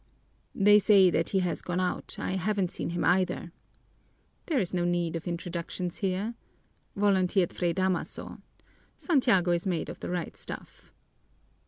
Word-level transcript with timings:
"They 0.55 0.79
say 0.79 1.11
that 1.11 1.29
he 1.29 1.41
has 1.41 1.61
gone 1.61 1.79
out. 1.79 2.15
I 2.17 2.31
haven't 2.31 2.71
seen 2.71 2.89
him 2.89 3.05
either." 3.05 3.51
"There's 4.47 4.73
no 4.73 4.83
need 4.83 5.15
of 5.15 5.27
introductions 5.27 5.97
here," 5.97 6.33
volunteered 6.95 7.53
Fray 7.53 7.71
Damaso. 7.73 8.41
"Santiago 8.97 9.51
is 9.51 9.67
made 9.67 9.89
of 9.89 9.99
the 9.99 10.09
right 10.09 10.35
stuff." 10.35 10.91